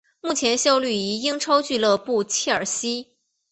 [0.19, 3.07] 目前效力于英超俱乐部切尔西。